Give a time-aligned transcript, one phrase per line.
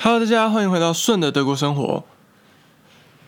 [0.00, 2.04] Hello，大家欢迎回到顺的德国生活。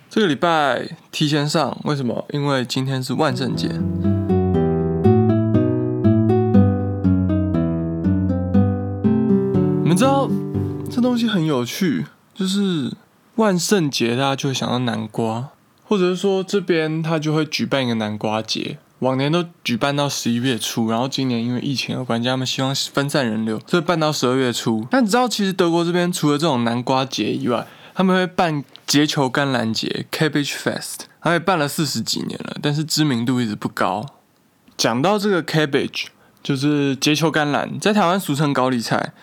[0.09, 2.25] 这个礼拜提前上，为什么？
[2.31, 3.67] 因为今天是万圣节。
[9.83, 10.31] 你们知道
[10.89, 12.93] 这东西很有趣，就是
[13.35, 15.49] 万圣节大家就会想到南瓜，
[15.85, 18.79] 或者是说这边他就会举办一个南瓜节。
[19.01, 24.87] 往年都举办到十一月初，然后今年因为疫情的关系，他们希望分散人流，所以办到十二月初。
[24.91, 34.05] 但你知道，其实德国这边除了这种南瓜节以外，他们会办结球甘蓝节 （Cabbage Fest），他也办了四十几年了，但是知名度一直不高。
[34.77, 36.09] 讲到这个 cabbage，
[36.43, 39.15] 就是结球甘蓝，在台湾俗称高丽菜，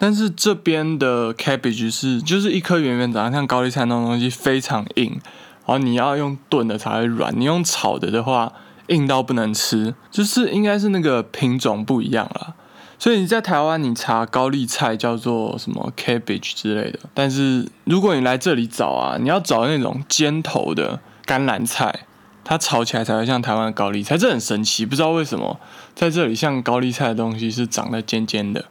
[0.00, 5.20] 但是这边的 cabbage 是就是一颗圆圆长得像高丽菜那种东西，非常硬，
[5.66, 8.52] 然后你要用炖的才会软，你用炒的的话。
[8.90, 12.54] 硬到不能吃，就是应该是那个品种不一样啦。
[12.98, 22.00] 所以你在台湾你查高丽菜叫做什么 cabbage 之类的，但是如果你来这里找啊，你要找那种尖头的甘蓝菜，
[22.44, 25.58] 它炒起来才会像台湾的高丽菜，这很神奇，不知道为什么
[25.94, 28.66] 在这里像高丽菜的东西是长得尖尖的，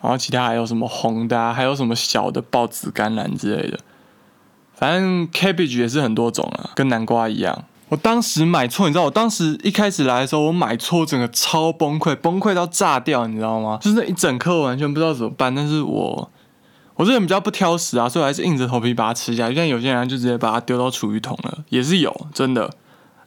[0.00, 3.80] 然后其他还有什么红的，啊还有什么小的豹子甘蓝之类的，
[4.74, 7.64] 反正 cabbage 也是很多种啊，跟南瓜一样。
[7.88, 13.78] 我当时买错，你知道，我当时一开始来的时候，我买错，整个超崩溃，崩溃到炸掉，你知道吗？
[13.80, 15.54] 就是那一整颗我完全不知道怎么办。
[15.54, 16.30] 但是我
[16.96, 19.48] 我这人比较不挑食啊，所以我还是硬着头皮把它吃下。
[19.48, 22.74] 就像有些人就直接把它丢到厨余桶了，也是有，真的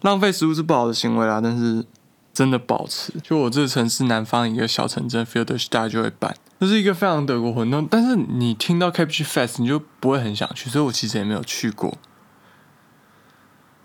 [0.02, 1.40] 浪费食物是不好的行为啦。
[1.42, 1.86] 但是
[2.34, 3.14] 真的不好吃。
[3.24, 7.88] 就我这个城市南方一个小城镇 f i e l d s t a 就会办，这是一个非常德国馄饨。
[7.90, 11.98] 但是你听到 Cabbage Fest，你就不会很想去，所以我其实也没有去过。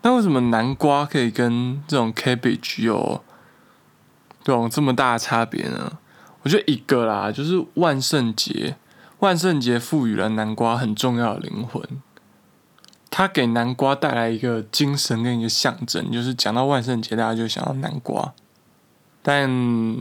[0.05, 3.25] 那为什么南瓜可以跟这种 cabbage 有
[4.43, 5.97] 这种这么大的差别呢？
[6.43, 8.77] 我觉得一个啦，就是万圣节，
[9.21, 11.83] 万圣节赋予了南瓜很重要的灵魂，
[13.09, 18.35] 它给南瓜带来一个精神跟一个象征，就是讲到万圣节，大家就想到南瓜。
[19.23, 19.97] 但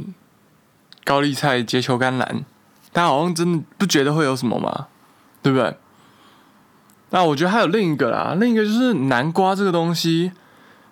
[1.06, 2.44] 高丽菜、结球甘蓝，
[2.92, 4.88] 大家好像真的不觉得会有什么吗？
[5.42, 5.78] 对不对？
[7.16, 10.32] 那我觉得还有另一个啦，另一个就是南瓜这个东西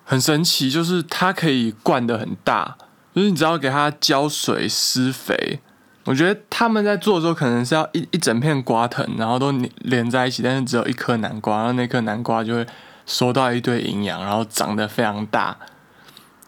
[0.04, 2.76] 很神奇，就是它可以灌得很大，
[3.12, 5.58] 就是你只要给它浇水施肥。
[6.04, 12.64] 我觉得他们在做的时候可能是要一一整片瓜藤，然后都连在一起，但是只有一颗南瓜，然后那颗南瓜就会
[13.04, 15.56] 收到一堆营养，然后长得非常大，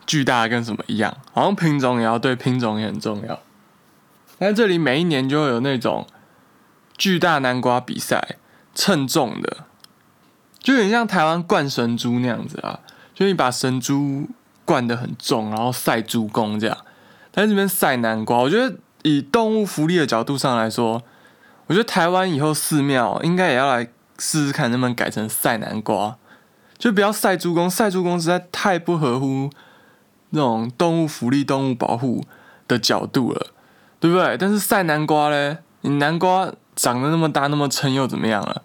[0.06, 1.12] 巨大跟什么一样。
[1.32, 3.40] 好像品种也要对品种也很重要。
[4.38, 6.06] 但这里每一年就会有那种
[6.96, 8.36] 巨大南瓜比赛。
[8.74, 9.58] 称重的，
[10.58, 12.80] 就有点像台湾灌神猪那样子啊，
[13.14, 14.28] 就你把神猪
[14.64, 16.76] 灌得很重，然后赛猪公这样。
[17.30, 21.02] 但这边赛南瓜，我觉得以动物福利的角度上来说，
[21.66, 23.84] 我觉得台湾以后寺庙应该也要来
[24.18, 26.16] 试试看能不能改成赛南瓜，
[26.76, 29.50] 就不要赛猪公，赛猪公实在太不合乎
[30.30, 32.24] 那种动物福利、动物保护
[32.66, 33.48] 的角度了，
[34.00, 34.36] 对不对？
[34.36, 36.52] 但是赛南瓜嘞，你南瓜。
[36.76, 38.62] 长得那么大那么撑又怎么样了？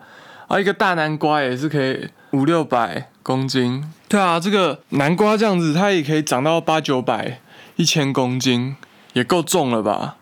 [0.47, 3.83] 啊，一个大南瓜也是可以五六百公斤。
[4.07, 7.39] 对啊，这个南瓜这样子，它也可以长到八九百、
[7.75, 8.75] 一千公斤，
[9.13, 10.15] 也够重了吧？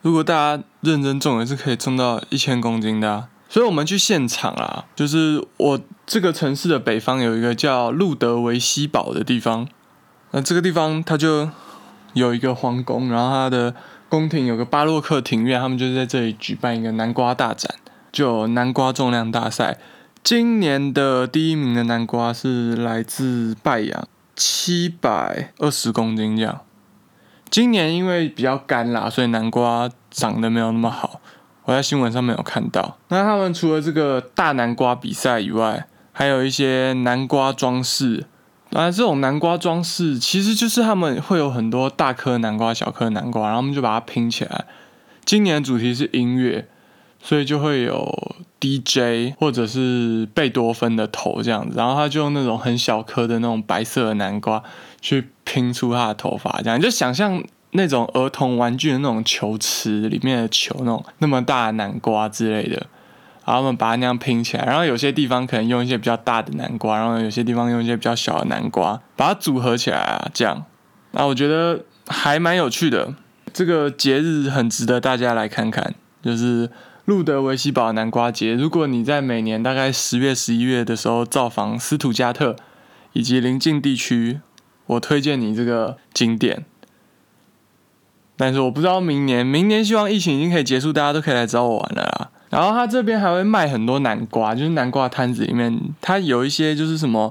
[0.00, 3.28] 如果大家认真种，也是可以种到一千公斤的。
[3.48, 9.68] 所以我们去现场啦，就是我这个城市的北方有一个叫路德维希堡的地方，
[10.30, 11.50] 那这个地方它就
[12.14, 13.74] 有一个皇宫，然后它的。
[14.08, 17.74] 宫廷有个巴洛克庭院，他们就是在这里举办一个南瓜大展，
[18.12, 19.78] 就南瓜重量大赛。
[20.22, 26.60] 今年的第一名的南瓜是来自拜阳，七百二十公斤这样。
[27.50, 31.20] 今年因为比较干啦，所以南瓜长得没有那么好。
[31.64, 32.96] 我在新闻上面有看到。
[33.08, 38.26] 那他们除了这个大南瓜比赛以外，还有一些南瓜装饰。
[38.72, 44.64] 啊，这种南瓜装饰其实就是他们会有很多大颗南瓜、小颗南瓜，然后他们就把它拼起来。
[45.24, 46.66] 今年的主题是音乐，
[47.22, 54.62] 所以就会有 DJ 或者是贝多芬的头这样子，然后他就用那种很小颗的那种白色的南瓜
[55.00, 62.86] 去拼出他的头发，这样就想象那种儿童玩具的那种球池里面的球那种那么大的南瓜之类的。
[63.46, 70.64] 然后我们把它那样拼起来，然后有些地方可能用一些比较大的南瓜，然后有些地方用一些比较小的南瓜，把它组合起来啊，这样，
[71.12, 73.14] 那我觉得还蛮有趣的。
[73.52, 76.68] 这个节日很值得大家来看看，就是
[77.04, 78.54] 路德维希堡南瓜节。
[78.54, 82.56] 如果你在每年大概十月、十一月的时候造访斯图加特
[83.12, 84.40] 以及邻近地区，
[84.86, 86.64] 我推荐你这个景点。
[88.36, 92.30] 但是我不知道明年，明年希望疫情已经可以结束，大家都可以来找我玩了啦。
[92.56, 97.30] 然后它这边还会卖很多南瓜，就是南瓜摊子里面，它有一些就是什么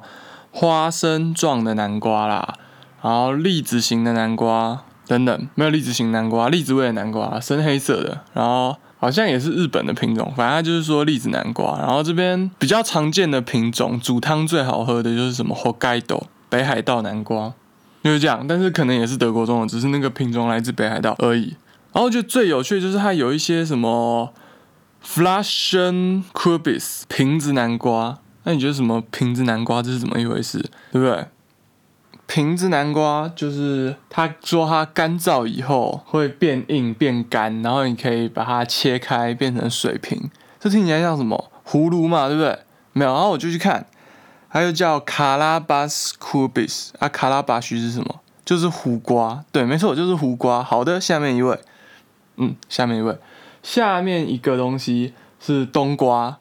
[0.51, 2.53] 花生状的南瓜啦，
[3.01, 11.75] 然后栗子型的南瓜等等，没有栗子型南瓜，栗子味的南瓜，深黑色的，然后好像也是日本的品种，反正就是说栗子南瓜。
[11.79, 17.51] 然后这边比较常见的品种，煮汤最好喝的就是什么 Hokkaido 北海道南瓜，
[18.03, 21.55] 就是这样，但是可能也是德国种的，只是那个品种来自北海道而已。
[21.93, 24.31] 然后我觉得最有趣的就是它有一些什么。
[25.05, 30.59] Flashen Kubis 瓶子南瓜，那你觉得什么瓶子南瓜这是怎么一回事？
[30.91, 31.25] 对不对？
[32.27, 40.29] 瓶子南瓜就是他说它干燥以后会变硬变干，然后你可以把它切开变成水瓶，
[40.59, 42.59] 这听起来像什么葫芦嘛，对不对？
[42.93, 43.85] 没有，然后我就去看，
[44.47, 48.21] 还有叫卡拉巴斯 Kubis 啊，卡拉巴须是什么？
[48.43, 50.63] 就是胡瓜，对，没错，就是胡瓜。
[50.63, 51.59] 好的，下面一位，
[52.37, 53.15] 嗯，下面一位。
[53.65, 56.37] 下面一个东西是冬瓜，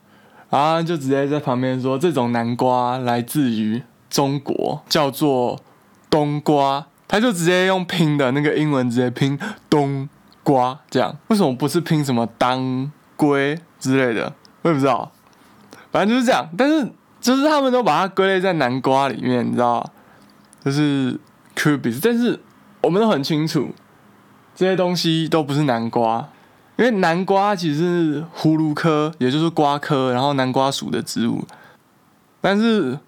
[0.50, 5.59] 然后就直接在旁边说，这种南瓜来自于中国，叫做
[6.11, 6.85] 冬瓜。
[7.09, 9.38] 他就直接用拼的那个英文直接拼
[9.71, 10.06] 冬
[10.43, 14.35] 瓜，这样为什么不是拼什么当归之类的？
[14.61, 15.11] 我也不知道，
[15.91, 16.47] 反正就是这样。
[16.59, 16.93] 但是
[17.23, 19.91] 就是他们都把它归类在南瓜里面，你知道
[20.62, 21.19] 就是
[21.56, 22.38] cubis，但是
[22.82, 23.71] 我们都很清楚，
[24.55, 26.29] 这些东西都不是南瓜。
[26.76, 31.44] 因为南瓜其实是葫芦科，也就是瓜科，然后南瓜属的植物，
[32.41, 32.99] 但是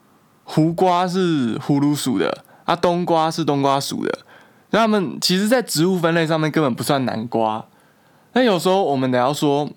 [0.44, 4.18] 胡瓜是葫芦属的，啊，冬瓜是冬瓜属的，
[4.70, 7.64] 那它们其实，在植物分类上面根本不算南瓜。
[8.34, 9.68] 那有时候我们得要说，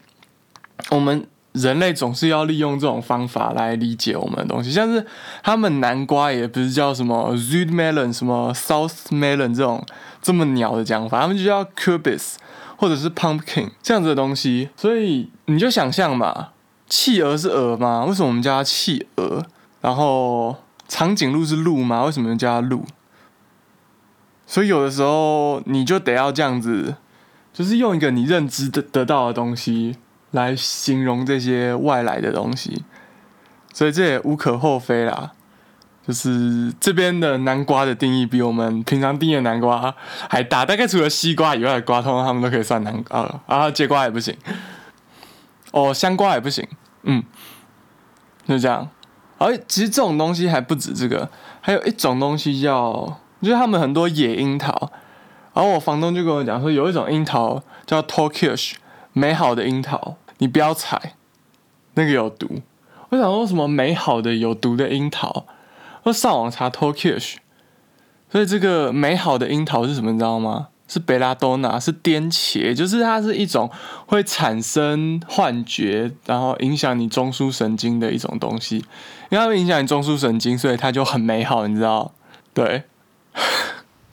[0.92, 5.04] 我们人类总是要利用这种方法来理解我们的东西，像是
[5.42, 9.84] 他们南瓜也不是叫什么 Zuid melon，什么 South melon 这种
[10.22, 12.36] 这么鸟的讲法，他们就叫 Cubis。
[12.80, 16.52] 或者是 pumpkin 这样子的东西，所以你就想象嘛，
[16.88, 18.06] 企鹅是鹅吗？
[18.06, 19.46] 为什么我们叫它企鹅？
[19.82, 20.56] 然后
[20.88, 22.06] 长颈鹿是鹿吗？
[22.06, 22.86] 为什么叫它鹿？
[24.48, 26.96] 所以有的时候你就得要这样子，
[27.52, 29.98] 就是用一个你认知的得到的东西
[30.32, 32.86] 来形容这些外来的东西，
[33.74, 35.34] 所以这也无可厚非啦。
[36.10, 39.94] 就是这边的南瓜的定义比我们平常定义的南瓜
[40.28, 44.36] 还大，大概除了西瓜以外的瓜，通常他们都可以算南瓜了，啊，节瓜也不行，
[45.70, 46.68] 哦，香瓜也不行，
[47.04, 47.24] 嗯，
[48.48, 48.90] 就这样。
[49.38, 51.30] 而其实这种东西还不止这个，
[51.62, 54.92] 还有一种东西叫，就是他们很多野樱桃，
[55.54, 58.74] 然后我房东就跟我讲说，有一种樱桃叫 Turkish
[59.14, 61.14] 美好的樱桃，你不要采，
[61.94, 62.62] 那个有毒。
[63.10, 65.46] 我想说什么美好的有毒的樱桃？
[66.04, 67.36] 我上网查 tokish，
[68.32, 70.12] 所以这个美好的樱桃是什么？
[70.12, 70.70] 你知道吗？
[70.88, 73.70] 是贝拉多纳，是颠茄，就是它是一种
[74.08, 78.78] 会产生幻觉，然后影响你中枢神经的一种东西。
[79.30, 82.12] 因为它会影响你中枢神经，所以它就很美好，你知道？
[82.56, 82.86] 对，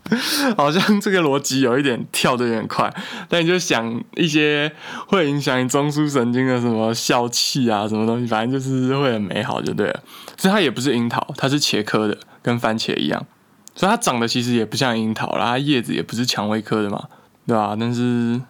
[0.57, 2.93] 好像这个逻辑有一点跳的有点快，
[3.29, 4.71] 但你就想一些
[5.09, 10.01] 会影响你中枢神经的什么笑气啊，什么东西，反正就是会很美好，就对了。
[10.37, 13.27] 所以它也不是樱桃，它是茄科的，跟番茄一样。
[13.75, 17.05] 所以它长得其实也不像樱桃啦，它叶子也不是蔷薇科的嘛，
[17.47, 17.77] 对吧？
[17.79, 18.41] 但是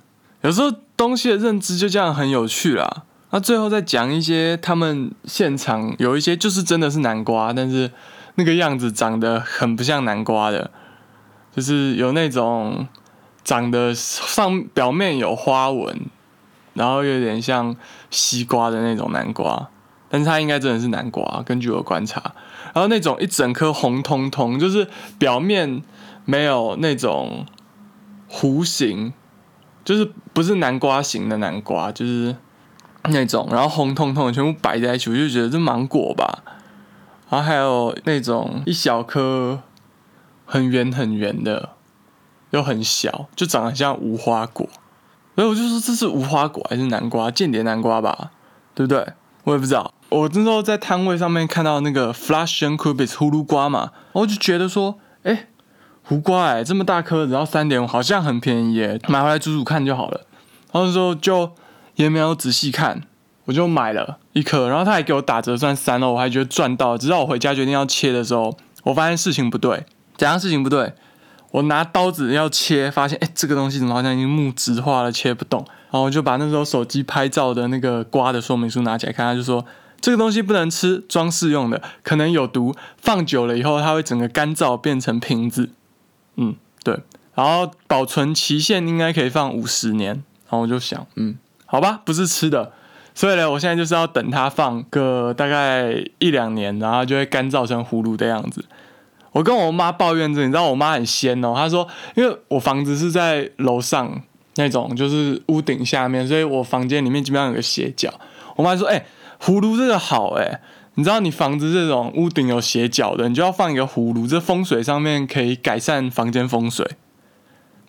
[0.42, 3.04] 有时候东西的认知就这样很有趣啦。
[3.30, 7.90] 那最后再讲一些他们现场有一些就是真的是南瓜，但是
[8.36, 10.70] 那个样子长得很不像南瓜的，
[11.56, 12.86] 就是有那种
[13.42, 16.02] 长得上表面有花纹，
[16.74, 17.74] 然后有点像
[18.10, 19.68] 西瓜的那种南瓜。
[20.08, 22.22] 但是它应该真的是南瓜，根据我观察。
[22.74, 24.86] 然后那种一整颗红彤彤，就是
[25.18, 25.82] 表面
[26.26, 27.46] 没有那种
[28.30, 29.12] 弧形，
[29.82, 32.36] 就是不是南瓜形的南瓜，就是
[33.04, 36.42] 那种，然后红彤彤的全部摆在一起，我就觉得是芒果吧。
[37.28, 39.60] 然后还有那种一小颗
[40.46, 41.70] 很圆很圆的，
[42.50, 44.66] 又很小，就长得像无花果。
[45.34, 47.30] 所以我就说这是无花果还是南瓜？
[47.30, 48.30] 间谍南瓜吧，
[48.74, 49.06] 对不对？
[49.44, 49.92] 我也不知道。
[50.08, 55.48] 我那时候在摊位上面看到那个 Flashen Cubits 葫芦瓜嘛，我就觉得说，哎，
[56.04, 60.22] 胡瓜哎，这么大颗，然后三点五，好像很便宜耶，买回来煮煮看就好了。
[60.72, 61.52] 然后那时候就
[61.96, 63.02] 也没有仔细看，
[63.44, 66.96] 我就买了一颗，然后他还给我打折算三了，我还觉得赚到。
[66.96, 69.84] 直到我回家决定要切的时候，我发现事情不对，
[70.16, 70.92] 怎样事情不对？
[71.52, 75.60] 我拿刀子要切，发现哎，这个东西怎么好像已经木质化了，切不动。
[75.90, 79.64] 然后我就把那时候手机拍照的那个瓜的说明书拿起来看，他就说。
[79.98, 82.76] 这个东西不能吃，装饰用的，可能有毒。
[82.98, 85.70] 放久了以后，它会整个干燥变成瓶子。
[86.36, 86.54] 嗯，
[86.84, 87.00] 对。
[87.34, 90.10] 然后保存期限应该可以放五十年。
[90.10, 92.72] 然后我就想，嗯，好吧，不是吃的，
[93.14, 98.64] 所以呢，我现在就是要等它放个大概一两年，然后就会干燥成葫芦的样子。
[99.36, 104.22] 我跟我妈抱怨这，你知道我妈很仙哦，她说，因为我房子是在楼上
[104.54, 108.10] 那种，就是屋顶下面，所以我房间里面基本上有个斜角。
[108.56, 109.04] 我妈说，哎，
[109.38, 110.62] 葫芦这个好哎，
[110.94, 116.92] 你知道你房子这种屋顶有斜角的，你就要放一个葫芦，这风水上面可以改善房间风水，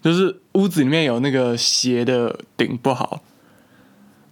[0.01, 3.21] 就是屋子里面有那个斜的顶不好。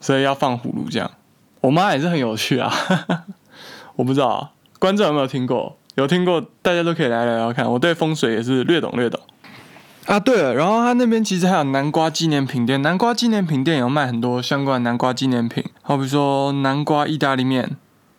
[0.01, 1.09] 所以要放葫芦这样，
[1.61, 2.69] 我妈也是很有趣啊，
[3.95, 7.69] 我不知道观众有没有听过，有听过大家都可以来聊聊看。
[7.71, 9.19] 我对风水也是略懂略懂
[10.05, 10.19] 啊。
[10.19, 17.77] 对了，然后他那边其实还有南瓜纪念品店，南瓜纪念品店有卖很多相关的南瓜纪念品，好比说南瓜意大利面、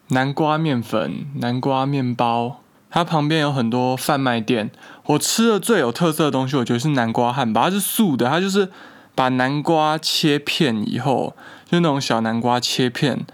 [0.09, 2.61] 南瓜面粉、南瓜面包。
[2.88, 4.71] 它旁边有很多贩卖店，
[5.06, 8.71] 我吃的最有特色的东西，我觉得是南瓜汉堡，它是素的，它就是
[9.14, 11.37] 把南瓜切片以后。
[11.68, 13.26] 就那种小南瓜切片，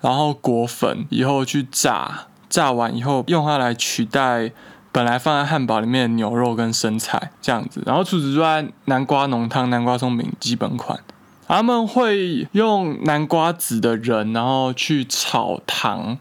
[0.00, 2.26] 然后裹粉以后去炸，
[2.56, 4.50] 炸完以后用它来取代
[4.90, 7.82] 本来放在汉堡里面的牛肉跟生菜这样子。
[7.84, 10.98] 然后除此之外，南瓜浓汤、南瓜松饼基本款。
[11.46, 16.16] 他们会用南瓜籽的人，然后去炒糖，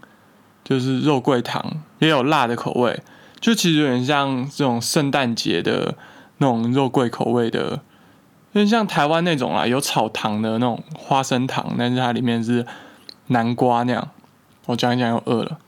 [0.66, 1.64] 就是肉桂糖，
[2.00, 3.02] 也有辣的口味，
[3.40, 5.96] 就其实有点像这种圣诞节的
[6.40, 7.80] 那种肉桂口味的。
[8.52, 12.66] 有点像台湾那种啦，有炒糖的那种花生糖，但是它里面是
[13.28, 14.10] 南瓜那样。
[14.66, 15.60] 我讲一讲又饿了。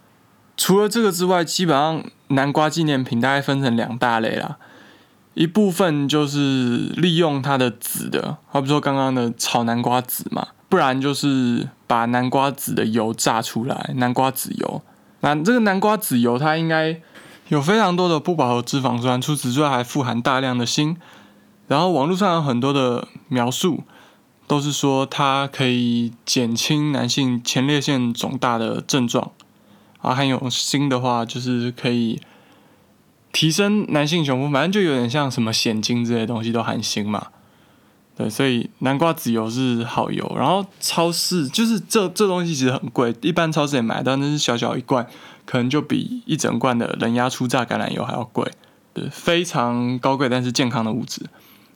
[0.58, 4.58] 除了这个之外，基本上南瓜纪念品大概分成两大类啦。
[5.36, 14.82] 一部分就是利用它的籽的，好比说刚刚的炒南瓜籽嘛，不然就是把南瓜籽的油榨出来，南瓜籽油。
[15.20, 17.00] 那这个南瓜籽油它应该
[17.50, 20.98] 有非常多的不饱和脂肪酸，除此之外还富含大量的锌。
[21.68, 23.84] 然后网络上有很多的描述，
[24.48, 29.32] 都是说它可以减轻男性前列腺肿大的症状，
[30.02, 32.22] 啊，含有锌的话就是可以
[33.32, 37.28] 提升男性胸部，反正就有点像什么显精这些东西都含锌嘛。
[38.16, 40.36] 对，所以南瓜籽油是好油。
[40.36, 45.06] 然后超市就是这这东西其实很贵，一般超市也买到，那是小小一罐，
[45.46, 48.52] 可能就比一整罐的人压初榨橄榄油还要贵，
[48.94, 51.22] 对，非常高贵但是健康的物质。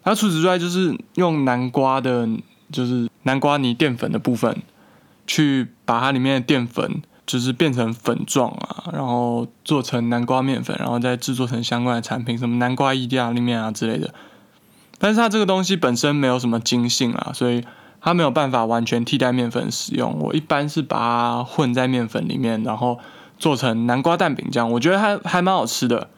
[0.03, 2.27] 它除此之外，就是用南瓜的，
[2.71, 4.63] 就是南瓜泥淀粉的部分，
[5.27, 14.13] 去把它里面的淀粉，就是变成粉状啊，然后做成南瓜面粉，然后再制作成相关的产品，什么南瓜意大利面啊之类的。
[14.97, 17.63] 但是它这个东西本身没有什么筋性啊，所以
[18.01, 20.17] 它没有办法完全替代面粉使用。
[20.19, 22.99] 我一般是把它混在面粉里面，然后
[23.39, 26.09] 做成南瓜蛋饼这样，我觉得还还蛮好吃的。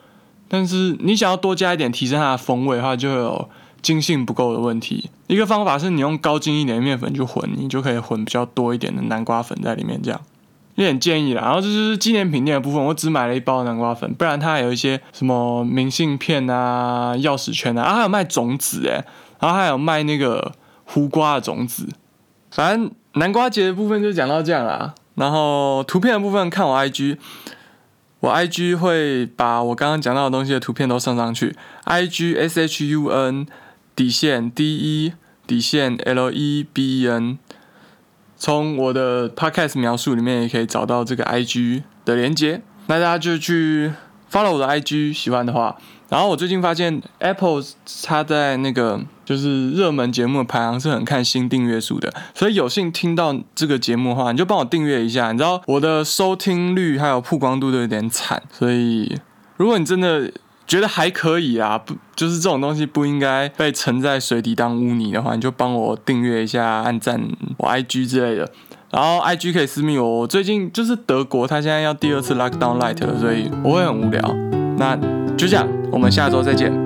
[0.48, 3.50] 但是你想要多加一点提升它的风味的话，就有。
[3.84, 10.22] 筋性不够的问题，一个方法是你用高筋一点的面粉去混，你就可以混比较多一点的南瓜粉在里面，这样
[10.76, 11.44] 有点建议啦。
[11.44, 19.04] 然后这就是纪念品店的部分，我只买了一包南瓜粉，不然它还有一些什么明信片啊、钥匙圈啊，啊还有卖种子诶，
[19.40, 20.54] 然后还有卖那个
[20.86, 21.88] 胡瓜的种子。
[22.52, 24.94] 反正南瓜节的部分就讲到这样啦。
[25.16, 27.18] 然后图片的部分看我 IG。
[28.20, 33.46] 我 I G 会把我刚刚讲到的东西的图片都上上去，I G S H U N
[33.98, 35.14] 底线 D E
[35.46, 37.38] 底线 L E B N
[38.44, 43.94] 从我的 Podcast 描述里面也可以找到这个 I G 的连接，那大家就去
[44.30, 45.78] follow 我的 I G，喜欢的话。
[46.10, 47.64] 然后我最近发现 Apple
[48.04, 55.32] 它在那个就是热门节目的排行是很看新订阅数的，所以有幸听到这个节目的话，你就帮我订阅一下。
[55.32, 59.18] 你知道我的收听率还有曝光度都有点惨，所以
[59.56, 60.30] 如果你真的
[60.74, 67.22] 觉得还可以啊，不就是这种东西不应该被沉在水底当污泥的话，你就帮我订阅一下、按赞
[67.60, 68.52] 我 IG 之类的。
[68.90, 70.22] 然后 IG 可以私密我。
[70.22, 74.20] 我最近就是德国，他现在要第二次 Lockdown Light 了，所以我会很无聊。
[74.80, 74.96] 那
[75.38, 76.83] 就这样，我们下周再见。